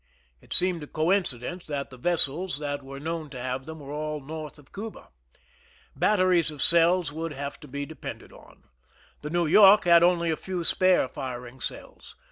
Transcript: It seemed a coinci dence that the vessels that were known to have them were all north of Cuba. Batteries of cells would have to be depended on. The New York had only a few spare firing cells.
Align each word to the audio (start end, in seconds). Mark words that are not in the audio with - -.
It 0.41 0.51
seemed 0.51 0.81
a 0.81 0.87
coinci 0.87 1.39
dence 1.39 1.63
that 1.67 1.91
the 1.91 1.97
vessels 1.97 2.57
that 2.57 2.81
were 2.81 2.99
known 2.99 3.29
to 3.29 3.39
have 3.39 3.67
them 3.67 3.77
were 3.79 3.91
all 3.93 4.19
north 4.19 4.57
of 4.57 4.73
Cuba. 4.73 5.09
Batteries 5.95 6.49
of 6.49 6.59
cells 6.59 7.11
would 7.11 7.33
have 7.33 7.59
to 7.59 7.67
be 7.67 7.85
depended 7.85 8.33
on. 8.33 8.63
The 9.21 9.29
New 9.29 9.45
York 9.45 9.83
had 9.83 10.01
only 10.01 10.31
a 10.31 10.35
few 10.35 10.63
spare 10.63 11.07
firing 11.07 11.59
cells. 11.59 12.15